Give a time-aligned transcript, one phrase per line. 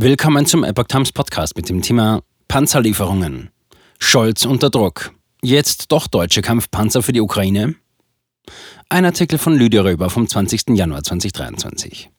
[0.00, 3.50] Willkommen zum Epoch Times Podcast mit dem Thema Panzerlieferungen.
[3.98, 5.12] Scholz unter Druck.
[5.42, 7.74] Jetzt doch deutsche Kampfpanzer für die Ukraine?
[8.88, 10.76] Ein Artikel von Lydia Röber vom 20.
[10.76, 12.10] Januar 2023.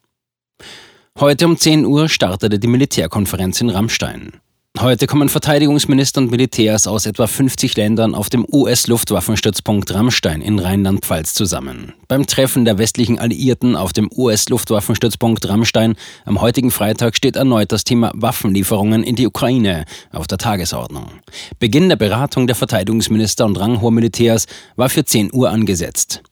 [1.21, 4.41] Heute um 10 Uhr startete die Militärkonferenz in Rammstein.
[4.81, 11.33] Heute kommen Verteidigungsminister und Militärs aus etwa 50 Ländern auf dem US-Luftwaffenstützpunkt Rammstein in Rheinland-Pfalz
[11.33, 11.91] zusammen.
[12.07, 17.83] Beim Treffen der westlichen Alliierten auf dem US-Luftwaffenstützpunkt Rammstein am heutigen Freitag steht erneut das
[17.83, 21.11] Thema Waffenlieferungen in die Ukraine auf der Tagesordnung.
[21.59, 24.45] Beginn der Beratung der Verteidigungsminister und ranghoher Militärs
[24.77, 26.23] war für 10 Uhr angesetzt.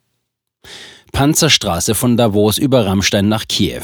[1.11, 3.83] Panzerstraße von Davos über Rammstein nach Kiew.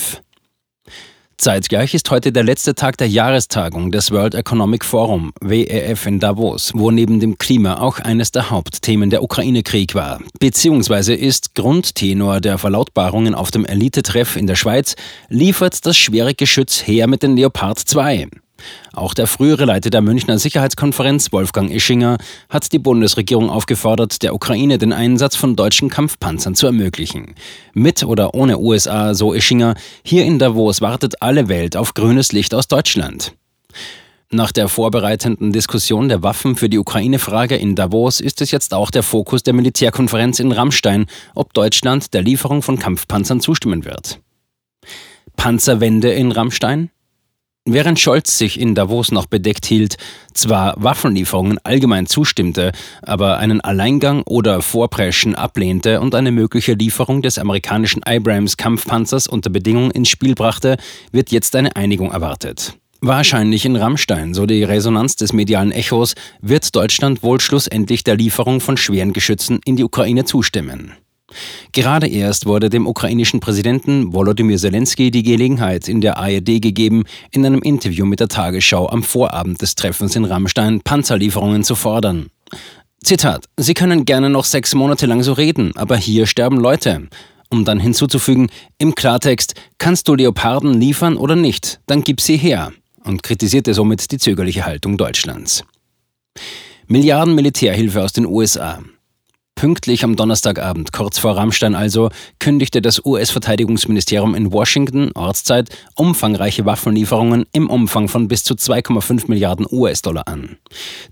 [1.37, 6.71] Zeitgleich ist heute der letzte Tag der Jahrestagung des World Economic Forum WEF in Davos,
[6.75, 10.21] wo neben dem Klima auch eines der Hauptthemen der Ukraine-Krieg war.
[10.39, 14.95] Beziehungsweise ist Grundtenor der Verlautbarungen auf dem Elitetreff in der Schweiz,
[15.29, 18.27] liefert das schwere Geschütz her mit den Leopard 2.
[18.94, 22.18] Auch der frühere Leiter der Münchner Sicherheitskonferenz, Wolfgang Ischinger,
[22.49, 27.35] hat die Bundesregierung aufgefordert, der Ukraine den Einsatz von deutschen Kampfpanzern zu ermöglichen.
[27.74, 32.54] Mit oder ohne USA, so Ischinger, hier in Davos wartet alle Welt auf grünes Licht
[32.54, 33.34] aus Deutschland.
[34.34, 38.90] Nach der vorbereitenden Diskussion der Waffen für die Ukraine-Frage in Davos ist es jetzt auch
[38.90, 44.20] der Fokus der Militärkonferenz in Rammstein, ob Deutschland der Lieferung von Kampfpanzern zustimmen wird.
[45.35, 46.90] Panzerwende in Rammstein?
[47.65, 49.95] Während Scholz sich in Davos noch bedeckt hielt,
[50.33, 57.39] zwar Waffenlieferungen allgemein zustimmte, aber einen Alleingang oder Vorpreschen ablehnte und eine mögliche Lieferung des
[57.39, 60.75] amerikanischen Abrams Kampfpanzers unter Bedingungen ins Spiel brachte,
[61.13, 62.73] wird jetzt eine Einigung erwartet.
[62.99, 68.59] Wahrscheinlich in Rammstein, so die Resonanz des medialen Echos, wird Deutschland wohl schlussendlich der Lieferung
[68.59, 70.94] von schweren Geschützen in die Ukraine zustimmen.
[71.72, 77.45] Gerade erst wurde dem ukrainischen Präsidenten Volodymyr Zelensky die Gelegenheit in der ARD gegeben, in
[77.45, 82.28] einem Interview mit der Tagesschau am Vorabend des Treffens in Rammstein Panzerlieferungen zu fordern.
[83.03, 87.08] Zitat: Sie können gerne noch sechs Monate lang so reden, aber hier sterben Leute.
[87.50, 92.72] Um dann hinzuzufügen, im Klartext, kannst du Leoparden liefern oder nicht, dann gib sie her.
[93.03, 95.63] Und kritisierte somit die zögerliche Haltung Deutschlands.
[96.88, 98.81] Milliarden Militärhilfe aus den USA.
[99.63, 107.46] Pünktlich am Donnerstagabend, kurz vor Rammstein also, kündigte das US-Verteidigungsministerium in Washington, Ortszeit, umfangreiche Waffenlieferungen
[107.53, 110.57] im Umfang von bis zu 2,5 Milliarden US-Dollar an.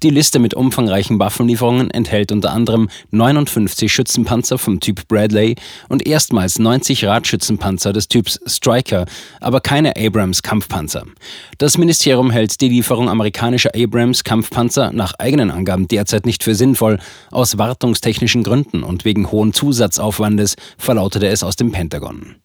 [0.03, 5.55] Die Liste mit umfangreichen Waffenlieferungen enthält unter anderem 59 Schützenpanzer vom Typ Bradley
[5.87, 9.05] und erstmals 90 Radschützenpanzer des Typs Striker,
[9.39, 11.05] aber keine Abrams-Kampfpanzer.
[11.57, 16.99] Das Ministerium hält die Lieferung amerikanischer Abrams-Kampfpanzer nach eigenen Angaben derzeit nicht für sinnvoll,
[17.31, 22.35] aus wartungstechnischen technischen Gründen und wegen hohen Zusatzaufwandes, verlautete es aus dem Pentagon.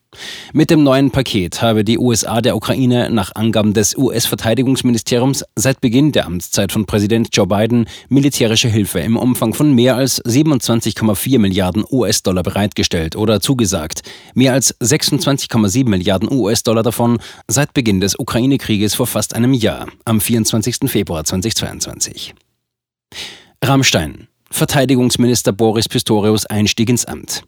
[0.54, 6.12] Mit dem neuen Paket habe die USA der Ukraine nach Angaben des US-Verteidigungsministeriums seit Beginn
[6.12, 11.84] der Amtszeit von Präsident Joe Biden militärische Hilfe im Umfang von mehr als 27,4 Milliarden
[11.90, 14.02] US-Dollar bereitgestellt oder zugesagt.
[14.34, 20.22] Mehr als 26,7 Milliarden US-Dollar davon seit Beginn des Ukraine-Krieges vor fast einem Jahr, am
[20.22, 20.90] 24.
[20.90, 22.34] Februar 2022.
[23.62, 24.28] Rammstein.
[24.50, 27.42] Verteidigungsminister Boris Pistorius Einstieg ins Amt.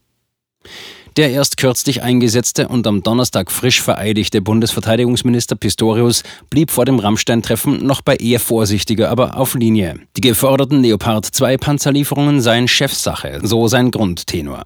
[1.18, 7.84] Der erst kürzlich eingesetzte und am Donnerstag frisch vereidigte Bundesverteidigungsminister Pistorius blieb vor dem Rammstein-Treffen
[7.84, 9.96] noch bei eher vorsichtiger, aber auf Linie.
[10.16, 14.62] Die geforderten Leopard 2 Panzerlieferungen seien Chefsache, so sein Grundtenor.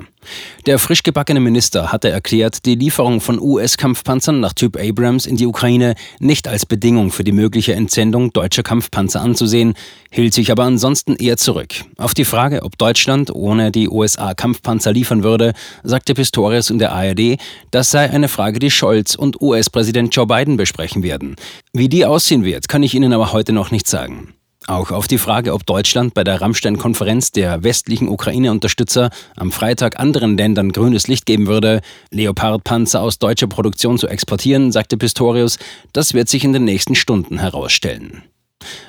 [0.67, 5.47] Der frisch gebackene Minister hatte erklärt, die Lieferung von US-Kampfpanzern nach Typ Abrams in die
[5.47, 9.75] Ukraine nicht als Bedingung für die mögliche Entsendung deutscher Kampfpanzer anzusehen,
[10.11, 11.75] hielt sich aber ansonsten eher zurück.
[11.97, 16.93] Auf die Frage, ob Deutschland ohne die USA Kampfpanzer liefern würde, sagte Pistorius in der
[16.93, 17.39] ARD,
[17.71, 21.37] das sei eine Frage, die Scholz und US-Präsident Joe Biden besprechen werden.
[21.73, 24.35] Wie die aussehen wird, kann ich Ihnen aber heute noch nicht sagen.
[24.67, 30.37] Auch auf die Frage, ob Deutschland bei der Rammstein-Konferenz der westlichen Ukraine-Unterstützer am Freitag anderen
[30.37, 35.59] Ländern grünes Licht geben würde, Leopard-Panzer aus deutscher Produktion zu exportieren, sagte Pistorius,
[35.93, 38.23] das wird sich in den nächsten Stunden herausstellen.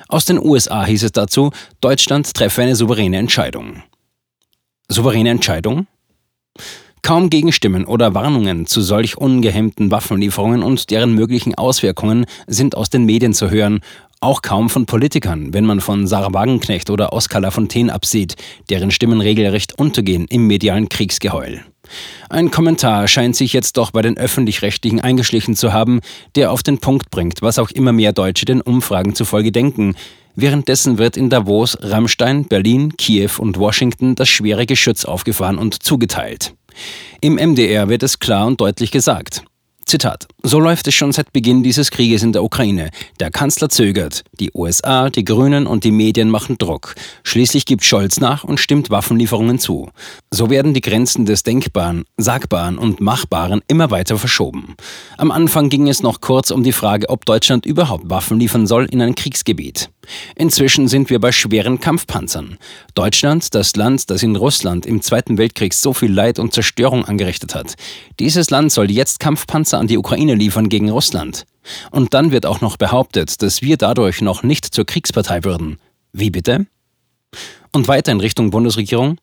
[0.08, 1.50] Aus den USA hieß es dazu,
[1.80, 3.82] Deutschland treffe eine souveräne Entscheidung.
[4.88, 5.88] Souveräne Entscheidung?
[7.04, 13.04] Kaum Gegenstimmen oder Warnungen zu solch ungehemmten Waffenlieferungen und deren möglichen Auswirkungen sind aus den
[13.04, 13.80] Medien zu hören,
[14.20, 18.36] auch kaum von Politikern, wenn man von Sarah Wagenknecht oder Oskar Lafontaine absieht,
[18.70, 21.60] deren Stimmen regelrecht untergehen im medialen Kriegsgeheul.
[22.30, 26.00] Ein Kommentar scheint sich jetzt doch bei den öffentlich-rechtlichen eingeschlichen zu haben,
[26.36, 29.94] der auf den Punkt bringt, was auch immer mehr Deutsche den Umfragen zufolge denken.
[30.36, 36.54] Währenddessen wird in Davos, Rammstein, Berlin, Kiew und Washington das schwere Geschütz aufgefahren und zugeteilt.
[37.20, 39.42] Im MDR wird es klar und deutlich gesagt.
[39.86, 40.26] Zitat.
[40.42, 42.90] So läuft es schon seit Beginn dieses Krieges in der Ukraine.
[43.20, 44.24] Der Kanzler zögert.
[44.40, 46.94] Die USA, die Grünen und die Medien machen Druck.
[47.22, 49.90] Schließlich gibt Scholz nach und stimmt Waffenlieferungen zu.
[50.30, 54.74] So werden die Grenzen des Denkbaren, Sagbaren und Machbaren immer weiter verschoben.
[55.18, 58.86] Am Anfang ging es noch kurz um die Frage, ob Deutschland überhaupt Waffen liefern soll
[58.86, 59.90] in ein Kriegsgebiet.
[60.36, 62.58] Inzwischen sind wir bei schweren Kampfpanzern.
[62.94, 67.54] Deutschland, das Land, das in Russland im Zweiten Weltkrieg so viel Leid und Zerstörung angerichtet
[67.54, 67.74] hat.
[68.20, 71.46] Dieses Land soll jetzt Kampfpanzer an die Ukraine liefern gegen Russland.
[71.90, 75.78] Und dann wird auch noch behauptet, dass wir dadurch noch nicht zur Kriegspartei würden.
[76.12, 76.66] Wie bitte?
[77.72, 79.18] Und weiter in Richtung Bundesregierung.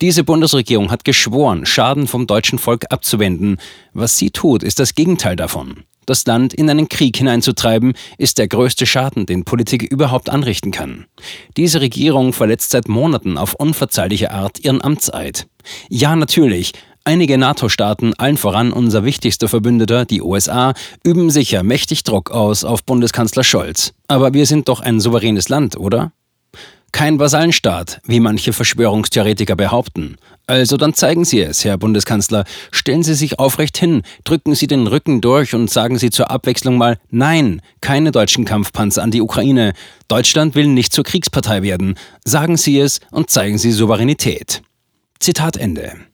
[0.00, 3.58] Diese Bundesregierung hat geschworen, Schaden vom deutschen Volk abzuwenden.
[3.92, 5.84] Was sie tut, ist das Gegenteil davon.
[6.08, 11.04] Das Land in einen Krieg hineinzutreiben, ist der größte Schaden, den Politik überhaupt anrichten kann.
[11.58, 15.46] Diese Regierung verletzt seit Monaten auf unverzeihliche Art ihren Amtseid.
[15.90, 16.72] Ja, natürlich,
[17.04, 20.74] Einige NATO-Staaten, allen voran unser wichtigster Verbündeter, die USA,
[21.04, 23.94] üben sicher mächtig Druck aus auf Bundeskanzler Scholz.
[24.08, 26.12] Aber wir sind doch ein souveränes Land, oder?
[26.92, 30.16] Kein Vasallenstaat, wie manche Verschwörungstheoretiker behaupten.
[30.46, 32.44] Also dann zeigen Sie es, Herr Bundeskanzler.
[32.72, 36.78] Stellen Sie sich aufrecht hin, drücken Sie den Rücken durch und sagen Sie zur Abwechslung
[36.78, 39.74] mal Nein, keine deutschen Kampfpanzer an die Ukraine.
[40.08, 41.96] Deutschland will nicht zur Kriegspartei werden.
[42.24, 44.62] Sagen Sie es und zeigen Sie Souveränität.
[45.20, 46.07] Zitat Ende.